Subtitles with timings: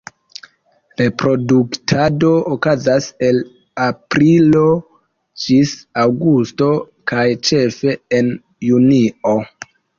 [1.01, 3.43] Reproduktado okazas el
[3.89, 4.65] aprilo
[5.45, 5.77] ĝis
[6.07, 6.73] aŭgusto,
[7.15, 8.37] kaj ĉefe en
[8.73, 9.41] junio.